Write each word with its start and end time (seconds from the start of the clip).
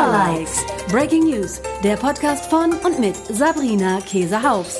Lawlikes. 0.00 0.64
Breaking 0.90 1.24
News, 1.24 1.60
der 1.84 1.98
Podcast 1.98 2.46
von 2.46 2.72
und 2.72 2.98
mit 2.98 3.14
Sabrina 3.16 4.00
Käsehaus. 4.00 4.78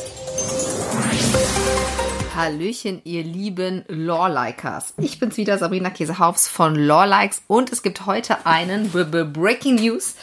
Hallöchen, 2.35 3.03
ihr 3.05 3.23
lieben 3.23 3.85
Lawlikers. 3.89 4.95
Ich 4.97 5.21
bin's 5.21 5.37
wieder, 5.37 5.59
Sabrina 5.59 5.91
Käsehaufs 5.91 6.49
von 6.49 6.75
Lawlikes 6.75 7.43
und 7.49 7.71
es 7.71 7.83
gibt 7.83 8.07
heute 8.07 8.47
einen 8.47 8.91
Breaking 8.91 9.75
News 9.75 10.15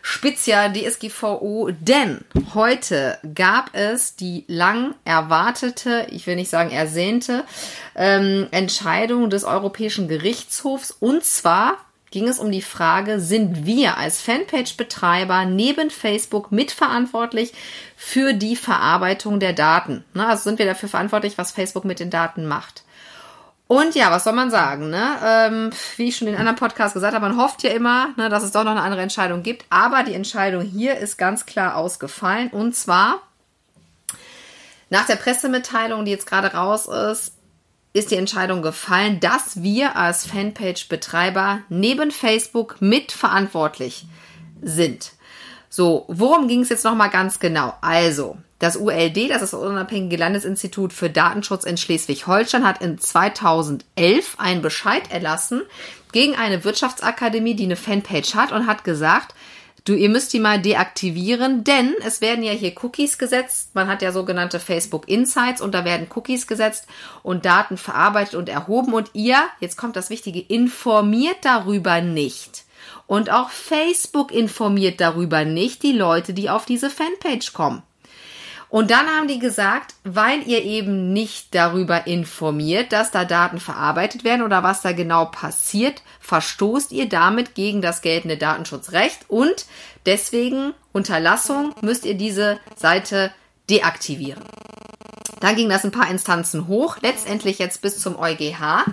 Spezial 0.00 0.72
DSGVO, 0.72 1.68
denn 1.80 2.24
heute 2.54 3.18
gab 3.34 3.74
es 3.74 4.16
die 4.16 4.46
lang 4.48 4.94
erwartete, 5.04 6.06
ich 6.10 6.26
will 6.26 6.36
nicht 6.36 6.48
sagen 6.48 6.70
ersehnte, 6.70 7.44
ähm, 7.94 8.46
Entscheidung 8.50 9.28
des 9.28 9.44
Europäischen 9.44 10.08
Gerichtshofs 10.08 10.90
und 10.90 11.22
zwar 11.22 11.76
ging 12.10 12.28
es 12.28 12.38
um 12.38 12.50
die 12.50 12.62
Frage, 12.62 13.20
sind 13.20 13.66
wir 13.66 13.96
als 13.96 14.20
Fanpage-Betreiber 14.20 15.44
neben 15.44 15.90
Facebook 15.90 16.52
mitverantwortlich 16.52 17.52
für 17.96 18.32
die 18.32 18.56
Verarbeitung 18.56 19.40
der 19.40 19.52
Daten? 19.52 20.04
Ne, 20.14 20.26
also 20.26 20.44
sind 20.44 20.58
wir 20.58 20.66
dafür 20.66 20.88
verantwortlich, 20.88 21.38
was 21.38 21.52
Facebook 21.52 21.84
mit 21.84 22.00
den 22.00 22.10
Daten 22.10 22.46
macht? 22.46 22.84
Und 23.68 23.94
ja, 23.94 24.10
was 24.10 24.24
soll 24.24 24.32
man 24.32 24.50
sagen? 24.50 24.88
Ne? 24.88 25.18
Ähm, 25.22 25.70
wie 25.96 26.08
ich 26.08 26.16
schon 26.16 26.26
in 26.26 26.36
anderen 26.36 26.56
Podcasts 26.56 26.94
gesagt 26.94 27.14
habe, 27.14 27.28
man 27.28 27.36
hofft 27.36 27.62
ja 27.62 27.70
immer, 27.70 28.08
ne, 28.16 28.30
dass 28.30 28.42
es 28.42 28.50
doch 28.50 28.64
noch 28.64 28.70
eine 28.70 28.80
andere 28.80 29.02
Entscheidung 29.02 29.42
gibt. 29.42 29.66
Aber 29.68 30.04
die 30.04 30.14
Entscheidung 30.14 30.62
hier 30.62 30.96
ist 30.96 31.18
ganz 31.18 31.44
klar 31.44 31.76
ausgefallen. 31.76 32.48
Und 32.48 32.74
zwar 32.74 33.20
nach 34.88 35.06
der 35.06 35.16
Pressemitteilung, 35.16 36.06
die 36.06 36.10
jetzt 36.10 36.26
gerade 36.26 36.54
raus 36.54 36.86
ist, 36.86 37.34
ist 37.92 38.10
die 38.10 38.16
Entscheidung 38.16 38.62
gefallen, 38.62 39.20
dass 39.20 39.62
wir 39.62 39.96
als 39.96 40.26
Fanpage-Betreiber 40.26 41.60
neben 41.68 42.10
Facebook 42.10 42.76
mitverantwortlich 42.80 44.06
sind. 44.60 45.12
So, 45.70 46.04
worum 46.08 46.48
ging 46.48 46.62
es 46.62 46.68
jetzt 46.68 46.84
nochmal 46.84 47.10
ganz 47.10 47.40
genau? 47.40 47.74
Also, 47.80 48.36
das 48.58 48.76
ULD, 48.76 49.30
das 49.30 49.42
ist 49.42 49.52
das 49.52 49.60
Unabhängige 49.60 50.16
Landesinstitut 50.16 50.92
für 50.92 51.10
Datenschutz 51.10 51.64
in 51.64 51.76
Schleswig-Holstein, 51.76 52.66
hat 52.66 52.80
in 52.80 52.98
2011 52.98 54.36
einen 54.38 54.62
Bescheid 54.62 55.10
erlassen 55.10 55.62
gegen 56.12 56.34
eine 56.34 56.64
Wirtschaftsakademie, 56.64 57.54
die 57.54 57.64
eine 57.64 57.76
Fanpage 57.76 58.34
hat 58.34 58.52
und 58.52 58.66
hat 58.66 58.82
gesagt, 58.82 59.34
du, 59.88 59.94
ihr 59.94 60.08
müsst 60.08 60.32
die 60.32 60.40
mal 60.40 60.60
deaktivieren, 60.60 61.64
denn 61.64 61.94
es 62.04 62.20
werden 62.20 62.44
ja 62.44 62.52
hier 62.52 62.74
Cookies 62.82 63.18
gesetzt. 63.18 63.74
Man 63.74 63.88
hat 63.88 64.02
ja 64.02 64.12
sogenannte 64.12 64.60
Facebook 64.60 65.08
Insights 65.08 65.60
und 65.60 65.74
da 65.74 65.84
werden 65.84 66.08
Cookies 66.14 66.46
gesetzt 66.46 66.86
und 67.22 67.44
Daten 67.44 67.76
verarbeitet 67.76 68.34
und 68.34 68.48
erhoben 68.48 68.92
und 68.92 69.10
ihr, 69.14 69.38
jetzt 69.60 69.76
kommt 69.76 69.96
das 69.96 70.10
Wichtige, 70.10 70.40
informiert 70.40 71.38
darüber 71.42 72.00
nicht. 72.00 72.64
Und 73.06 73.30
auch 73.30 73.50
Facebook 73.50 74.32
informiert 74.32 75.00
darüber 75.00 75.44
nicht 75.44 75.82
die 75.82 75.92
Leute, 75.92 76.34
die 76.34 76.50
auf 76.50 76.66
diese 76.66 76.90
Fanpage 76.90 77.52
kommen. 77.52 77.82
Und 78.70 78.90
dann 78.90 79.06
haben 79.06 79.28
die 79.28 79.38
gesagt, 79.38 79.94
weil 80.04 80.46
ihr 80.46 80.62
eben 80.62 81.12
nicht 81.12 81.54
darüber 81.54 82.06
informiert, 82.06 82.92
dass 82.92 83.10
da 83.10 83.24
Daten 83.24 83.60
verarbeitet 83.60 84.24
werden 84.24 84.42
oder 84.42 84.62
was 84.62 84.82
da 84.82 84.92
genau 84.92 85.24
passiert, 85.26 86.02
verstoßt 86.20 86.92
ihr 86.92 87.08
damit 87.08 87.54
gegen 87.54 87.80
das 87.80 88.02
geltende 88.02 88.36
Datenschutzrecht 88.36 89.20
und 89.28 89.66
deswegen 90.04 90.74
Unterlassung 90.92 91.74
müsst 91.80 92.04
ihr 92.04 92.14
diese 92.14 92.60
Seite 92.76 93.32
deaktivieren. 93.70 94.42
Dann 95.40 95.56
ging 95.56 95.68
das 95.68 95.84
ein 95.84 95.90
paar 95.90 96.10
Instanzen 96.10 96.66
hoch, 96.66 96.98
letztendlich 97.00 97.58
jetzt 97.58 97.80
bis 97.80 97.98
zum 98.00 98.18
EuGH 98.18 98.84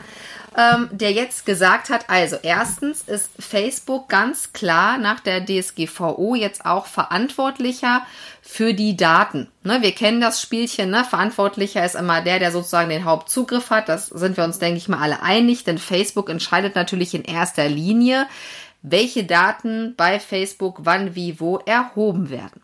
ähm, 0.58 0.90
der 0.92 1.12
jetzt 1.12 1.46
gesagt 1.46 1.90
hat, 1.90 2.10
also 2.10 2.38
erstens 2.42 3.02
ist 3.02 3.30
Facebook 3.40 4.08
ganz 4.08 4.54
klar 4.54 4.98
nach 4.98 5.20
der 5.20 5.46
DSGVO 5.46 6.36
jetzt 6.36 6.66
auch 6.66 6.86
verantwortlicher 6.86 8.06
für 8.42 8.74
die 8.74 8.96
Daten. 8.96 9.50
Ne, 9.64 9.82
wir 9.82 9.92
kennen 9.92 10.22
das 10.22 10.42
Spielchen, 10.42 10.92
ne? 10.92 11.04
Verantwortlicher 11.04 11.84
ist 11.84 11.96
immer 11.96 12.22
der, 12.22 12.40
der 12.40 12.52
sozusagen 12.52 12.90
den 12.90 13.06
Hauptzugriff 13.06 13.70
hat. 13.70 13.90
Das 13.90 14.08
sind 14.08 14.38
wir 14.38 14.44
uns, 14.44 14.60
denke 14.60 14.78
ich 14.78 14.88
mal, 14.88 15.02
alle 15.02 15.22
einig, 15.22 15.64
denn 15.64 15.78
Facebook 15.78 16.30
entscheidet 16.30 16.76
natürlich 16.76 17.14
in 17.14 17.24
erster 17.24 17.68
Linie, 17.68 18.28
welche 18.82 19.24
Daten 19.24 19.96
bei 19.98 20.20
Facebook 20.20 20.80
wann, 20.84 21.16
wie, 21.16 21.40
wo 21.40 21.58
erhoben 21.58 22.30
werden. 22.30 22.62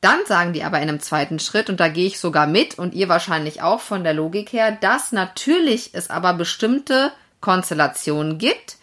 Dann 0.00 0.18
sagen 0.26 0.52
die 0.52 0.62
aber 0.62 0.78
in 0.78 0.88
einem 0.88 1.00
zweiten 1.00 1.38
Schritt, 1.38 1.70
und 1.70 1.80
da 1.80 1.88
gehe 1.88 2.06
ich 2.06 2.20
sogar 2.20 2.46
mit 2.46 2.78
und 2.78 2.94
ihr 2.94 3.08
wahrscheinlich 3.08 3.62
auch 3.62 3.80
von 3.80 4.04
der 4.04 4.14
Logik 4.14 4.52
her, 4.52 4.72
dass 4.72 5.12
natürlich 5.12 5.90
es 5.94 6.10
aber 6.10 6.34
bestimmte 6.34 7.12
Konstellationen 7.40 8.38
gibt, 8.38 8.76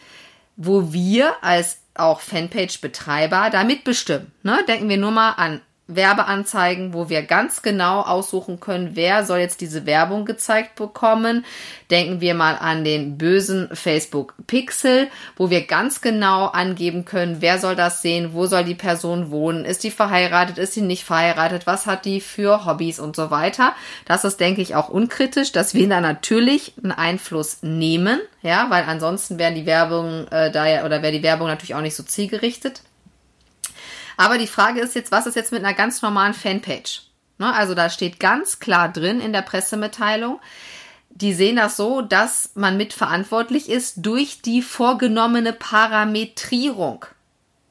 wo 0.56 0.92
wir 0.94 1.36
als 1.42 1.80
auch 1.96 2.22
Fanpage-Betreiber 2.22 3.50
damit 3.52 3.84
bestimmen. 3.84 4.32
Ne? 4.42 4.60
Denken 4.68 4.90
wir 4.90 4.98
nur 4.98 5.12
mal 5.12 5.32
an 5.32 5.62
Werbeanzeigen, 5.88 6.94
wo 6.94 7.10
wir 7.10 7.24
ganz 7.24 7.62
genau 7.62 8.02
aussuchen 8.02 8.62
können, 8.62 8.92
wer 8.94 9.26
soll 9.26 9.40
jetzt 9.40 9.60
diese 9.60 9.86
Werbung 9.86 10.24
gezeigt 10.24 10.76
bekommen. 10.76 11.44
Denken 11.92 12.22
wir 12.22 12.36
mal 12.36 12.56
an 12.56 12.86
den 12.86 13.18
bösen 13.18 13.70
Facebook 13.74 14.34
Pixel, 14.48 15.10
wo 15.36 15.50
wir 15.50 15.68
ganz 15.68 16.00
genau 16.00 16.46
angeben 16.46 17.04
können, 17.04 17.38
wer 17.42 17.60
soll 17.60 17.76
das 17.76 18.02
sehen, 18.02 18.30
wo 18.34 18.46
soll 18.46 18.64
die 18.64 18.76
Person 18.76 19.30
wohnen, 19.30 19.66
ist 19.66 19.84
die 19.84 19.92
verheiratet, 19.92 20.58
ist 20.58 20.74
sie 20.74 20.82
nicht 20.82 21.04
verheiratet, 21.04 21.68
was 21.68 21.86
hat 21.86 22.06
die 22.06 22.22
für 22.22 22.66
Hobbys 22.66 23.00
und 23.00 23.16
so 23.16 23.30
weiter. 23.30 23.74
Das 24.06 24.24
ist, 24.24 24.40
denke 24.40 24.62
ich, 24.62 24.76
auch 24.76 24.88
unkritisch, 24.88 25.52
dass 25.52 25.74
wir 25.74 25.90
da 25.90 26.00
natürlich 26.00 26.74
einen 26.82 26.94
Einfluss 26.94 27.58
nehmen, 27.62 28.22
ja, 28.42 28.68
weil 28.70 28.86
ansonsten 28.86 29.38
wäre 29.38 29.54
die 29.54 29.66
Werbung 29.66 30.28
äh, 30.30 30.50
da 30.50 30.66
ja, 30.66 30.86
oder 30.86 31.02
wäre 31.02 31.12
die 31.12 31.24
Werbung 31.24 31.48
natürlich 31.48 31.76
auch 31.76 31.82
nicht 31.82 31.96
so 31.96 32.04
zielgerichtet. 32.04 32.84
Aber 34.18 34.38
die 34.38 34.48
Frage 34.48 34.82
ist 34.82 34.96
jetzt, 34.96 35.12
was 35.12 35.26
ist 35.26 35.36
jetzt 35.36 35.52
mit 35.52 35.64
einer 35.64 35.74
ganz 35.74 36.02
normalen 36.02 36.34
Fanpage? 36.34 37.04
Ne, 37.38 37.54
also 37.54 37.74
da 37.74 37.90
steht 37.90 38.20
ganz 38.20 38.60
klar 38.60 38.92
drin 38.92 39.20
in 39.20 39.34
der 39.34 39.42
Pressemitteilung, 39.42 40.40
die 41.10 41.34
sehen 41.34 41.58
das 41.58 41.78
so, 41.78 42.02
dass 42.02 42.52
man 42.56 42.78
mitverantwortlich 42.78 43.70
ist 43.70 43.98
durch 43.98 44.42
die 44.42 44.62
vorgenommene 44.62 45.54
Parametrierung. 45.54 47.06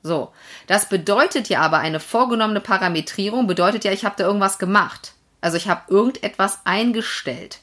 So, 0.03 0.33
das 0.67 0.89
bedeutet 0.89 1.49
ja 1.49 1.61
aber 1.61 1.79
eine 1.79 2.01
vorgenommene 2.01 2.61
Parametrierung 2.61 3.47
bedeutet 3.47 3.85
ja, 3.85 3.93
ich 3.93 4.05
habe 4.05 4.17
da 4.19 4.25
irgendwas 4.25 4.59
gemacht. 4.59 5.15
Also 5.41 5.57
ich 5.57 5.69
habe 5.69 5.83
irgendetwas 5.89 6.61
eingestellt. 6.65 7.61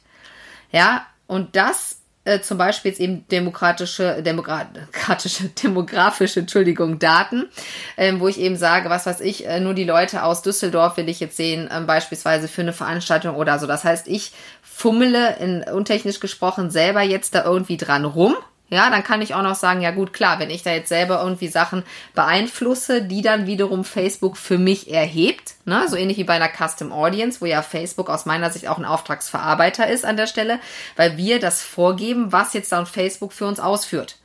Ja, 0.72 1.06
und 1.28 1.56
das 1.56 1.99
äh, 2.26 2.42
zum 2.42 2.58
Beispiel 2.58 2.92
jetzt 2.92 3.00
eben 3.00 3.28
demokratische, 3.30 4.22
demokratische, 4.22 5.50
demografische, 5.64 6.42
Entschuldigung, 6.42 7.00
Daten, 7.00 7.50
ähm, 7.98 8.20
wo 8.20 8.28
ich 8.28 8.40
eben 8.40 8.56
sage, 8.56 8.90
was 8.90 9.06
weiß 9.06 9.22
ich, 9.22 9.48
äh, 9.48 9.60
nur 9.60 9.74
die 9.74 9.86
Leute 9.86 10.24
aus 10.24 10.42
Düsseldorf 10.42 10.98
will 10.98 11.10
ich 11.10 11.20
jetzt 11.20 11.38
sehen, 11.38 11.70
ähm, 11.72 11.88
beispielsweise 11.88 12.48
für 12.48 12.62
eine 12.62 12.74
Veranstaltung 12.74 13.36
oder 13.36 13.58
so. 13.58 13.68
Das 13.68 13.84
heißt, 13.84 14.08
ich 14.08 14.34
fummele 14.62 15.38
in 15.38 15.64
untechnisch 15.64 16.20
gesprochen 16.20 16.70
selber 16.70 17.02
jetzt 17.02 17.36
da 17.36 17.44
irgendwie 17.44 17.78
dran 17.78 18.06
rum 18.06 18.36
ja, 18.70 18.90
dann 18.90 19.04
kann 19.04 19.22
ich 19.22 19.34
auch 19.34 19.42
noch 19.42 19.56
sagen, 19.56 19.82
ja 19.82 19.92
gut, 19.92 20.14
klar, 20.14 20.40
wenn 20.40 20.52
ich 20.52 20.62
da 20.62 20.72
jetzt 20.72 20.90
selber 20.90 21.22
irgendwie 21.24 21.48
Sachen 21.48 21.84
beeinflusse, 22.14 23.02
die 23.02 23.22
dann 23.22 23.48
wiederum 23.48 23.84
Facebook 23.84 24.38
für 24.38 24.60
mich 24.60 24.92
erhebt, 24.92 25.56
ne, 25.66 25.88
so 25.90 25.96
ähnlich 25.96 26.18
wie 26.18 26.24
bei 26.24 26.36
einer 26.36 26.50
Custom 26.50 26.92
Audience, 26.92 27.42
wo 27.42 27.46
ja 27.46 27.64
Facebook 27.64 28.10
aus 28.10 28.26
meiner 28.26 28.52
Sicht 28.52 28.68
auch 28.68 28.78
ein 28.78 28.86
Auftragsverarbeiter 28.86 29.88
ist 29.88 30.06
an 30.06 30.18
der 30.18 30.28
Stelle, 30.28 30.60
weil 30.96 31.18
wir 31.18 31.40
das 31.40 31.64
vorgeben, 31.64 32.32
was 32.32 32.54
jetzt 32.54 32.72
dann 32.72 32.86
Facebook 32.86 33.34
für 33.34 33.48
uns 33.48 33.60
ausführt. 33.60 34.18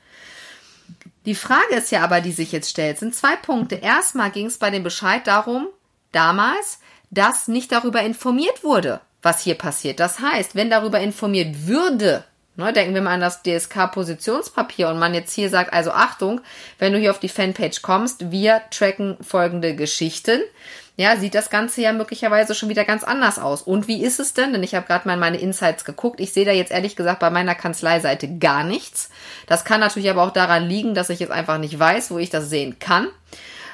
Die 1.24 1.34
Frage 1.34 1.76
ist 1.76 1.90
ja 1.90 2.02
aber, 2.02 2.20
die 2.20 2.32
sich 2.32 2.52
jetzt 2.52 2.68
stellt, 2.68 2.98
sind 2.98 3.14
zwei 3.14 3.36
Punkte. 3.36 3.76
Erstmal 3.76 4.30
ging 4.30 4.46
es 4.46 4.58
bei 4.58 4.68
dem 4.68 4.82
Bescheid 4.82 5.26
darum, 5.26 5.68
damals, 6.12 6.80
dass 7.10 7.48
nicht 7.48 7.72
darüber 7.72 8.02
informiert 8.02 8.62
wurde, 8.62 9.00
was 9.22 9.40
hier 9.40 9.54
passiert. 9.54 10.00
Das 10.00 10.18
heißt, 10.20 10.54
wenn 10.54 10.68
darüber 10.68 11.00
informiert 11.00 11.66
würde, 11.66 12.24
Ne, 12.56 12.72
denken 12.72 12.94
wir 12.94 13.02
mal 13.02 13.14
an 13.14 13.20
das 13.20 13.42
DSK-Positionspapier 13.42 14.88
und 14.88 15.00
man 15.00 15.12
jetzt 15.12 15.32
hier 15.32 15.50
sagt, 15.50 15.72
also 15.72 15.90
Achtung, 15.90 16.40
wenn 16.78 16.92
du 16.92 17.00
hier 17.00 17.10
auf 17.10 17.18
die 17.18 17.28
Fanpage 17.28 17.82
kommst, 17.82 18.30
wir 18.30 18.62
tracken 18.70 19.16
folgende 19.20 19.74
Geschichten. 19.74 20.40
Ja, 20.96 21.16
sieht 21.16 21.34
das 21.34 21.50
Ganze 21.50 21.80
ja 21.80 21.92
möglicherweise 21.92 22.54
schon 22.54 22.68
wieder 22.68 22.84
ganz 22.84 23.02
anders 23.02 23.40
aus. 23.40 23.62
Und 23.62 23.88
wie 23.88 24.04
ist 24.04 24.20
es 24.20 24.34
denn? 24.34 24.52
Denn 24.52 24.62
ich 24.62 24.76
habe 24.76 24.86
gerade 24.86 25.08
mal 25.08 25.14
in 25.14 25.20
meine 25.20 25.38
Insights 25.38 25.84
geguckt. 25.84 26.20
Ich 26.20 26.32
sehe 26.32 26.44
da 26.44 26.52
jetzt 26.52 26.70
ehrlich 26.70 26.94
gesagt 26.94 27.18
bei 27.18 27.30
meiner 27.30 27.56
Kanzleiseite 27.56 28.38
gar 28.38 28.62
nichts. 28.62 29.10
Das 29.48 29.64
kann 29.64 29.80
natürlich 29.80 30.08
aber 30.08 30.22
auch 30.22 30.30
daran 30.30 30.68
liegen, 30.68 30.94
dass 30.94 31.10
ich 31.10 31.18
jetzt 31.18 31.32
einfach 31.32 31.58
nicht 31.58 31.76
weiß, 31.76 32.12
wo 32.12 32.18
ich 32.18 32.30
das 32.30 32.48
sehen 32.48 32.78
kann. 32.78 33.08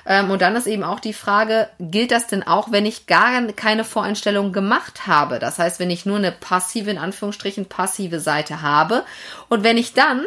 Ähm, 0.07 0.31
und 0.31 0.43
dann 0.43 0.57
ist 0.57 0.67
eben 0.67 0.85
auch 0.85 1.01
die 1.01 1.13
Frage, 1.13 1.69
gilt 1.79 2.11
das 2.11 2.27
denn 2.27 2.43
auch, 2.43 2.73
wenn 2.73 2.87
ich 2.87 3.07
gar 3.07 3.43
keine 3.53 3.85
Voreinstellung 3.85 4.53
gemacht 4.53 5.07
habe? 5.07 5.39
Das 5.39 5.59
heißt, 5.59 5.81
wenn 5.81 5.91
ich 5.91 6.07
nur 6.07 6.19
eine 6.19 6.33
passive, 6.33 6.91
in 6.91 6.99
Anführungsstrichen, 6.99 7.67
passive 7.67 8.21
Seite 8.21 8.63
habe 8.63 9.05
und 9.49 9.65
wenn 9.65 9.77
ich 9.77 9.95
dann 9.95 10.25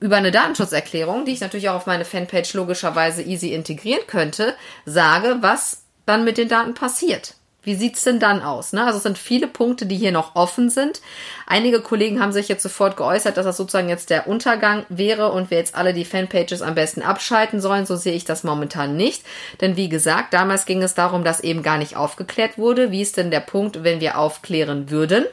über 0.00 0.16
eine 0.16 0.30
Datenschutzerklärung, 0.30 1.24
die 1.24 1.32
ich 1.32 1.40
natürlich 1.40 1.68
auch 1.68 1.74
auf 1.74 1.86
meine 1.86 2.04
Fanpage 2.04 2.54
logischerweise 2.54 3.22
easy 3.22 3.52
integrieren 3.52 4.06
könnte, 4.06 4.54
sage, 4.86 5.38
was 5.40 5.82
dann 6.06 6.24
mit 6.24 6.38
den 6.38 6.48
Daten 6.48 6.74
passiert. 6.74 7.34
Wie 7.64 7.74
sieht's 7.74 8.04
denn 8.04 8.20
dann 8.20 8.42
aus? 8.42 8.72
Ne? 8.72 8.84
Also 8.84 8.98
es 8.98 9.02
sind 9.02 9.18
viele 9.18 9.46
Punkte, 9.46 9.86
die 9.86 9.96
hier 9.96 10.12
noch 10.12 10.34
offen 10.34 10.70
sind. 10.70 11.00
Einige 11.46 11.80
Kollegen 11.80 12.20
haben 12.20 12.32
sich 12.32 12.48
jetzt 12.48 12.62
sofort 12.62 12.96
geäußert, 12.96 13.36
dass 13.36 13.46
das 13.46 13.56
sozusagen 13.56 13.88
jetzt 13.88 14.10
der 14.10 14.26
Untergang 14.26 14.86
wäre 14.88 15.32
und 15.32 15.50
wir 15.50 15.58
jetzt 15.58 15.74
alle 15.74 15.94
die 15.94 16.04
Fanpages 16.04 16.62
am 16.62 16.74
besten 16.74 17.02
abschalten 17.02 17.60
sollen. 17.60 17.86
So 17.86 17.96
sehe 17.96 18.14
ich 18.14 18.24
das 18.24 18.44
momentan 18.44 18.96
nicht. 18.96 19.24
Denn 19.60 19.76
wie 19.76 19.88
gesagt, 19.88 20.34
damals 20.34 20.66
ging 20.66 20.82
es 20.82 20.94
darum, 20.94 21.24
dass 21.24 21.40
eben 21.40 21.62
gar 21.62 21.78
nicht 21.78 21.96
aufgeklärt 21.96 22.58
wurde. 22.58 22.90
Wie 22.90 23.02
ist 23.02 23.16
denn 23.16 23.30
der 23.30 23.40
Punkt, 23.40 23.82
wenn 23.82 24.00
wir 24.00 24.18
aufklären 24.18 24.90
würden? 24.90 25.24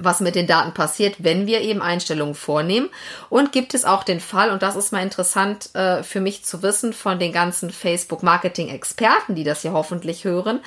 Was 0.00 0.20
mit 0.20 0.34
den 0.34 0.46
Daten 0.46 0.72
passiert, 0.72 1.16
wenn 1.18 1.46
wir 1.46 1.60
eben 1.60 1.82
Einstellungen 1.82 2.34
vornehmen. 2.34 2.88
Und 3.28 3.52
gibt 3.52 3.74
es 3.74 3.84
auch 3.84 4.02
den 4.02 4.20
Fall, 4.20 4.50
und 4.50 4.62
das 4.62 4.76
ist 4.76 4.92
mal 4.92 5.02
interessant 5.02 5.74
äh, 5.74 6.02
für 6.02 6.20
mich 6.20 6.44
zu 6.44 6.62
wissen 6.62 6.92
von 6.92 7.18
den 7.18 7.32
ganzen 7.32 7.70
Facebook-Marketing-Experten, 7.70 9.34
die 9.34 9.44
das 9.44 9.62
hier 9.62 9.72
hoffentlich 9.72 10.24
hören, 10.24 10.60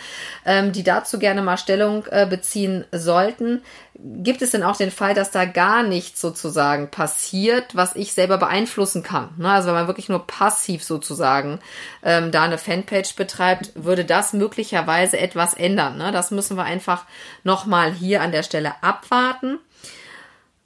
ähm, 0.45 0.71
die 0.71 0.83
dazu 0.83 1.19
gerne 1.19 1.41
mal 1.41 1.57
Stellung 1.57 2.05
äh, 2.11 2.25
beziehen 2.25 2.85
sollten, 2.91 3.61
gibt 3.99 4.41
es 4.41 4.51
denn 4.51 4.63
auch 4.63 4.75
den 4.75 4.91
Fall, 4.91 5.13
dass 5.13 5.31
da 5.31 5.45
gar 5.45 5.83
nichts 5.83 6.19
sozusagen 6.19 6.89
passiert, 6.89 7.75
was 7.75 7.95
ich 7.95 8.13
selber 8.13 8.37
beeinflussen 8.37 9.03
kann? 9.03 9.29
Ne? 9.37 9.49
Also 9.49 9.67
wenn 9.67 9.75
man 9.75 9.87
wirklich 9.87 10.09
nur 10.09 10.25
passiv 10.25 10.83
sozusagen 10.83 11.59
ähm, 12.03 12.31
da 12.31 12.43
eine 12.43 12.57
Fanpage 12.57 13.15
betreibt, 13.15 13.71
würde 13.75 14.03
das 14.03 14.33
möglicherweise 14.33 15.19
etwas 15.19 15.53
ändern. 15.53 15.97
Ne? 15.97 16.11
Das 16.11 16.31
müssen 16.31 16.57
wir 16.57 16.63
einfach 16.63 17.05
nochmal 17.43 17.93
hier 17.93 18.21
an 18.21 18.31
der 18.31 18.43
Stelle 18.43 18.73
abwarten. 18.81 19.59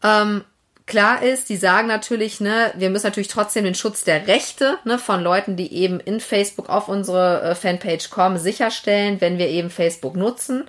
Ähm, 0.01 0.45
klar 0.85 1.21
ist, 1.21 1.49
die 1.49 1.57
sagen 1.57 1.87
natürlich, 1.87 2.39
ne, 2.39 2.71
wir 2.75 2.89
müssen 2.89 3.07
natürlich 3.07 3.27
trotzdem 3.27 3.65
den 3.65 3.75
Schutz 3.75 4.05
der 4.05 4.27
Rechte 4.27 4.77
ne, 4.85 4.97
von 4.97 5.21
Leuten, 5.21 5.57
die 5.57 5.73
eben 5.73 5.99
in 5.99 6.21
Facebook 6.21 6.69
auf 6.69 6.87
unsere 6.87 7.41
äh, 7.41 7.55
Fanpage 7.55 8.09
kommen, 8.09 8.37
sicherstellen, 8.37 9.19
wenn 9.19 9.37
wir 9.37 9.49
eben 9.49 9.69
Facebook 9.69 10.15
nutzen 10.15 10.65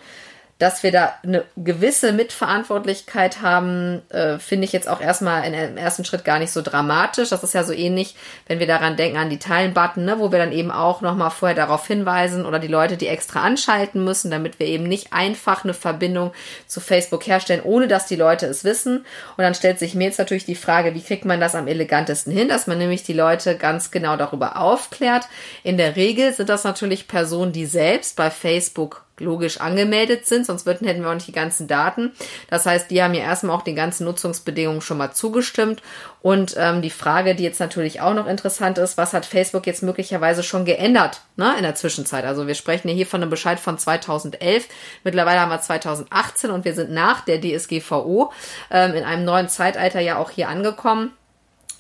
dass 0.58 0.82
wir 0.82 0.90
da 0.90 1.14
eine 1.22 1.44
gewisse 1.56 2.12
Mitverantwortlichkeit 2.12 3.42
haben, 3.42 4.02
äh, 4.10 4.38
finde 4.38 4.64
ich 4.64 4.72
jetzt 4.72 4.88
auch 4.88 5.00
erstmal 5.00 5.44
in, 5.44 5.54
im 5.54 5.76
ersten 5.76 6.04
Schritt 6.04 6.24
gar 6.24 6.40
nicht 6.40 6.52
so 6.52 6.62
dramatisch. 6.62 7.28
Das 7.28 7.44
ist 7.44 7.54
ja 7.54 7.62
so 7.62 7.72
ähnlich, 7.72 8.16
wenn 8.48 8.58
wir 8.58 8.66
daran 8.66 8.96
denken, 8.96 9.18
an 9.18 9.30
die 9.30 9.38
Teilen-Button, 9.38 10.04
ne, 10.04 10.18
wo 10.18 10.32
wir 10.32 10.38
dann 10.40 10.50
eben 10.50 10.72
auch 10.72 11.00
nochmal 11.00 11.30
vorher 11.30 11.54
darauf 11.54 11.86
hinweisen 11.86 12.44
oder 12.44 12.58
die 12.58 12.66
Leute, 12.66 12.96
die 12.96 13.06
extra 13.06 13.42
anschalten 13.42 14.02
müssen, 14.02 14.32
damit 14.32 14.58
wir 14.58 14.66
eben 14.66 14.84
nicht 14.84 15.12
einfach 15.12 15.62
eine 15.62 15.74
Verbindung 15.74 16.32
zu 16.66 16.80
Facebook 16.80 17.28
herstellen, 17.28 17.62
ohne 17.62 17.86
dass 17.86 18.06
die 18.06 18.16
Leute 18.16 18.46
es 18.46 18.64
wissen. 18.64 18.98
Und 19.36 19.44
dann 19.44 19.54
stellt 19.54 19.78
sich 19.78 19.94
mir 19.94 20.04
jetzt 20.04 20.18
natürlich 20.18 20.44
die 20.44 20.56
Frage, 20.56 20.92
wie 20.94 21.02
kriegt 21.02 21.24
man 21.24 21.40
das 21.40 21.54
am 21.54 21.68
elegantesten 21.68 22.32
hin, 22.32 22.48
dass 22.48 22.66
man 22.66 22.78
nämlich 22.78 23.04
die 23.04 23.12
Leute 23.12 23.56
ganz 23.56 23.92
genau 23.92 24.16
darüber 24.16 24.56
aufklärt. 24.56 25.28
In 25.62 25.76
der 25.76 25.94
Regel 25.94 26.32
sind 26.34 26.48
das 26.48 26.64
natürlich 26.64 27.06
Personen, 27.06 27.52
die 27.52 27.66
selbst 27.66 28.16
bei 28.16 28.30
Facebook 28.30 29.04
logisch 29.20 29.60
angemeldet 29.60 30.26
sind, 30.26 30.46
sonst 30.46 30.66
würden, 30.66 30.86
hätten 30.86 31.02
wir 31.02 31.10
auch 31.10 31.14
nicht 31.14 31.28
die 31.28 31.32
ganzen 31.32 31.68
Daten. 31.68 32.12
Das 32.50 32.66
heißt, 32.66 32.90
die 32.90 33.02
haben 33.02 33.14
ja 33.14 33.22
erstmal 33.22 33.56
auch 33.56 33.62
den 33.62 33.76
ganzen 33.76 34.04
Nutzungsbedingungen 34.04 34.80
schon 34.80 34.98
mal 34.98 35.12
zugestimmt. 35.12 35.82
Und 36.20 36.56
ähm, 36.58 36.82
die 36.82 36.90
Frage, 36.90 37.34
die 37.34 37.44
jetzt 37.44 37.60
natürlich 37.60 38.00
auch 38.00 38.14
noch 38.14 38.26
interessant 38.26 38.78
ist, 38.78 38.98
was 38.98 39.12
hat 39.12 39.24
Facebook 39.24 39.66
jetzt 39.66 39.82
möglicherweise 39.82 40.42
schon 40.42 40.64
geändert 40.64 41.22
ne, 41.36 41.54
in 41.56 41.62
der 41.62 41.76
Zwischenzeit? 41.76 42.24
Also 42.24 42.46
wir 42.46 42.54
sprechen 42.54 42.88
ja 42.88 42.94
hier 42.94 43.06
von 43.06 43.22
einem 43.22 43.30
Bescheid 43.30 43.60
von 43.60 43.78
2011. 43.78 44.66
Mittlerweile 45.04 45.40
haben 45.40 45.50
wir 45.50 45.60
2018 45.60 46.50
und 46.50 46.64
wir 46.64 46.74
sind 46.74 46.90
nach 46.90 47.20
der 47.20 47.40
DSGVO 47.40 48.32
ähm, 48.70 48.94
in 48.94 49.04
einem 49.04 49.24
neuen 49.24 49.48
Zeitalter 49.48 50.00
ja 50.00 50.18
auch 50.18 50.30
hier 50.30 50.48
angekommen 50.48 51.12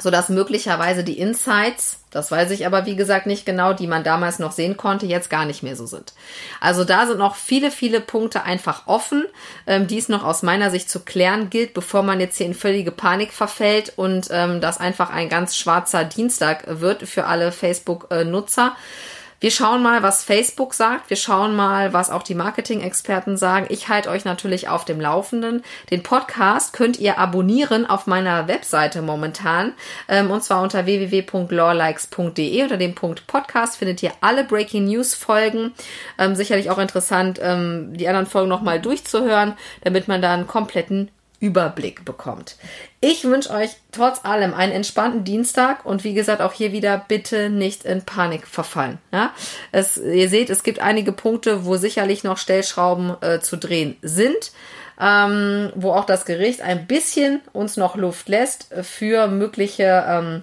sodass 0.00 0.28
möglicherweise 0.28 1.02
die 1.02 1.18
Insights, 1.18 1.98
das 2.10 2.30
weiß 2.30 2.52
ich 2.52 2.66
aber 2.66 2.86
wie 2.86 2.94
gesagt 2.94 3.26
nicht 3.26 3.44
genau, 3.44 3.72
die 3.72 3.88
man 3.88 4.04
damals 4.04 4.38
noch 4.38 4.52
sehen 4.52 4.76
konnte, 4.76 5.06
jetzt 5.06 5.28
gar 5.28 5.44
nicht 5.44 5.64
mehr 5.64 5.74
so 5.74 5.86
sind. 5.86 6.14
Also 6.60 6.84
da 6.84 7.06
sind 7.06 7.18
noch 7.18 7.34
viele, 7.34 7.72
viele 7.72 8.00
Punkte 8.00 8.44
einfach 8.44 8.86
offen, 8.86 9.26
ähm, 9.66 9.88
die 9.88 9.98
es 9.98 10.08
noch 10.08 10.24
aus 10.24 10.42
meiner 10.42 10.70
Sicht 10.70 10.88
zu 10.88 11.00
klären 11.00 11.50
gilt, 11.50 11.74
bevor 11.74 12.02
man 12.04 12.20
jetzt 12.20 12.36
hier 12.36 12.46
in 12.46 12.54
völlige 12.54 12.92
Panik 12.92 13.32
verfällt 13.32 13.92
und 13.96 14.28
ähm, 14.30 14.60
das 14.60 14.78
einfach 14.78 15.10
ein 15.10 15.28
ganz 15.28 15.56
schwarzer 15.56 16.04
Dienstag 16.04 16.64
wird 16.80 17.02
für 17.02 17.26
alle 17.26 17.50
Facebook-Nutzer. 17.50 18.76
Äh, 18.76 19.17
wir 19.40 19.52
schauen 19.52 19.82
mal, 19.82 20.02
was 20.02 20.24
Facebook 20.24 20.74
sagt. 20.74 21.10
Wir 21.10 21.16
schauen 21.16 21.54
mal, 21.54 21.92
was 21.92 22.10
auch 22.10 22.24
die 22.24 22.34
Marketing-Experten 22.34 23.36
sagen. 23.36 23.66
Ich 23.68 23.88
halte 23.88 24.10
euch 24.10 24.24
natürlich 24.24 24.68
auf 24.68 24.84
dem 24.84 25.00
Laufenden. 25.00 25.62
Den 25.90 26.02
Podcast 26.02 26.72
könnt 26.72 26.98
ihr 26.98 27.18
abonnieren 27.18 27.86
auf 27.86 28.08
meiner 28.08 28.48
Webseite 28.48 29.00
momentan. 29.00 29.74
Ähm, 30.08 30.32
und 30.32 30.42
zwar 30.42 30.60
unter 30.60 30.86
www.lawlikes.de. 30.86 32.62
Unter 32.62 32.78
dem 32.78 32.96
Punkt 32.96 33.28
Podcast 33.28 33.76
findet 33.76 34.02
ihr 34.02 34.10
alle 34.20 34.42
Breaking 34.42 34.86
News 34.86 35.14
Folgen. 35.14 35.72
Ähm, 36.18 36.34
sicherlich 36.34 36.70
auch 36.70 36.78
interessant, 36.78 37.38
ähm, 37.40 37.96
die 37.96 38.08
anderen 38.08 38.26
Folgen 38.26 38.48
nochmal 38.48 38.80
durchzuhören, 38.80 39.56
damit 39.82 40.08
man 40.08 40.20
da 40.20 40.34
einen 40.34 40.48
kompletten 40.48 41.12
Überblick 41.40 42.04
bekommt. 42.04 42.56
Ich 43.00 43.24
wünsche 43.24 43.50
euch 43.50 43.70
trotz 43.92 44.24
allem 44.24 44.54
einen 44.54 44.72
entspannten 44.72 45.24
Dienstag 45.24 45.86
und 45.86 46.02
wie 46.02 46.14
gesagt 46.14 46.40
auch 46.40 46.52
hier 46.52 46.72
wieder 46.72 47.04
bitte 47.06 47.48
nicht 47.48 47.84
in 47.84 48.04
Panik 48.04 48.46
verfallen. 48.46 48.98
Ja? 49.12 49.32
Es, 49.70 49.96
ihr 49.96 50.28
seht, 50.28 50.50
es 50.50 50.64
gibt 50.64 50.80
einige 50.80 51.12
Punkte, 51.12 51.64
wo 51.64 51.76
sicherlich 51.76 52.24
noch 52.24 52.38
Stellschrauben 52.38 53.16
äh, 53.22 53.40
zu 53.40 53.56
drehen 53.56 53.96
sind, 54.02 54.52
ähm, 55.00 55.70
wo 55.76 55.92
auch 55.92 56.06
das 56.06 56.24
Gericht 56.24 56.60
ein 56.60 56.86
bisschen 56.88 57.40
uns 57.52 57.76
noch 57.76 57.94
Luft 57.94 58.28
lässt 58.28 58.74
für 58.82 59.28
mögliche 59.28 60.04
ähm, 60.08 60.42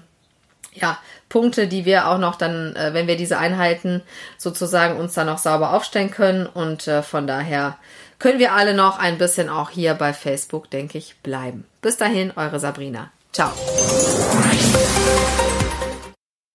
ja, 0.75 0.97
Punkte, 1.35 1.67
die 1.67 1.83
wir 1.83 2.07
auch 2.07 2.17
noch 2.17 2.37
dann, 2.37 2.77
äh, 2.77 2.93
wenn 2.93 3.07
wir 3.07 3.17
diese 3.17 3.37
einhalten, 3.37 4.01
sozusagen 4.37 4.97
uns 4.97 5.15
dann 5.15 5.27
noch 5.27 5.37
sauber 5.37 5.73
aufstellen 5.73 6.09
können 6.09 6.45
und 6.45 6.87
äh, 6.87 7.03
von 7.03 7.27
daher 7.27 7.77
können 8.19 8.39
wir 8.39 8.53
alle 8.53 8.73
noch 8.73 8.99
ein 8.99 9.17
bisschen 9.17 9.49
auch 9.49 9.69
hier 9.69 9.95
bei 9.95 10.13
Facebook, 10.13 10.69
denke 10.69 10.97
ich, 10.97 11.17
bleiben. 11.23 11.65
Bis 11.81 11.97
dahin, 11.97 12.31
eure 12.37 12.61
Sabrina. 12.61 13.11
Ciao. 13.33 13.51